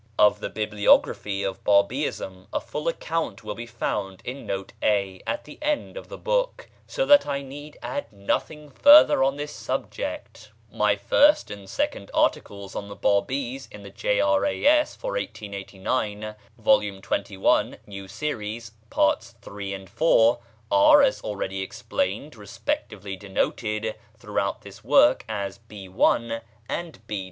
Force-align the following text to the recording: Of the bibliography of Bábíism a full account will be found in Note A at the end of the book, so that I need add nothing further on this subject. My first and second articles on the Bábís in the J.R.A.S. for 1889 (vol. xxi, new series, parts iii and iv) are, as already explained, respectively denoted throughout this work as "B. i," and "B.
Of 0.17 0.39
the 0.39 0.49
bibliography 0.49 1.43
of 1.43 1.63
Bábíism 1.63 2.47
a 2.51 2.59
full 2.59 2.87
account 2.87 3.43
will 3.43 3.53
be 3.53 3.67
found 3.67 4.23
in 4.25 4.47
Note 4.47 4.73
A 4.81 5.21
at 5.27 5.43
the 5.43 5.59
end 5.61 5.95
of 5.95 6.07
the 6.09 6.17
book, 6.17 6.67
so 6.87 7.05
that 7.05 7.27
I 7.27 7.43
need 7.43 7.77
add 7.83 8.11
nothing 8.11 8.71
further 8.71 9.23
on 9.23 9.35
this 9.35 9.51
subject. 9.51 10.49
My 10.71 10.95
first 10.95 11.51
and 11.51 11.69
second 11.69 12.09
articles 12.15 12.73
on 12.75 12.87
the 12.89 12.97
Bábís 12.97 13.67
in 13.71 13.83
the 13.83 13.91
J.R.A.S. 13.91 14.95
for 14.95 15.11
1889 15.11 16.33
(vol. 16.57 16.79
xxi, 16.79 17.77
new 17.85 18.07
series, 18.07 18.71
parts 18.89 19.35
iii 19.47 19.75
and 19.75 19.87
iv) 19.87 20.37
are, 20.71 21.03
as 21.03 21.21
already 21.21 21.61
explained, 21.61 22.35
respectively 22.35 23.15
denoted 23.15 23.93
throughout 24.17 24.63
this 24.63 24.83
work 24.83 25.23
as 25.29 25.59
"B. 25.59 25.87
i," 25.87 26.41
and 26.67 27.05
"B. 27.05 27.19